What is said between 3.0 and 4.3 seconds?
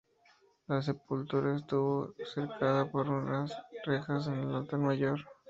unas rejas